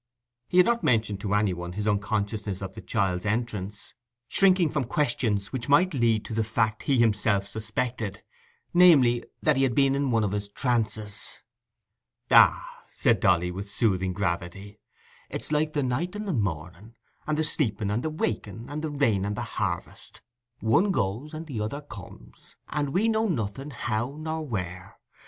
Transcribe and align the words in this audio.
He 0.49 0.57
had 0.57 0.65
not 0.65 0.83
mentioned 0.83 1.19
to 1.21 1.35
any 1.35 1.53
one 1.53 1.73
his 1.73 1.87
unconsciousness 1.87 2.63
of 2.63 2.73
the 2.73 2.81
child's 2.81 3.23
entrance, 3.23 3.93
shrinking 4.27 4.71
from 4.71 4.85
questions 4.85 5.51
which 5.51 5.69
might 5.69 5.93
lead 5.93 6.25
to 6.25 6.33
the 6.33 6.43
fact 6.43 6.81
he 6.89 6.97
himself 6.97 7.45
suspected—namely, 7.47 9.23
that 9.43 9.57
he 9.57 9.61
had 9.61 9.75
been 9.75 9.93
in 9.93 10.09
one 10.09 10.23
of 10.23 10.31
his 10.31 10.49
trances. 10.49 11.37
"Ah," 12.31 12.67
said 12.91 13.19
Dolly, 13.19 13.51
with 13.51 13.69
soothing 13.69 14.11
gravity, 14.11 14.79
"it's 15.29 15.51
like 15.51 15.73
the 15.73 15.83
night 15.83 16.15
and 16.15 16.27
the 16.27 16.33
morning, 16.33 16.95
and 17.27 17.37
the 17.37 17.43
sleeping 17.43 17.91
and 17.91 18.01
the 18.01 18.09
waking, 18.09 18.71
and 18.71 18.81
the 18.83 18.89
rain 18.89 19.23
and 19.23 19.37
the 19.37 19.43
harvest—one 19.61 20.89
goes 20.89 21.31
and 21.31 21.45
the 21.45 21.61
other 21.61 21.79
comes, 21.81 22.55
and 22.69 22.89
we 22.89 23.07
know 23.07 23.27
nothing 23.27 23.69
how 23.69 24.17
nor 24.19 24.47
where. 24.47 24.97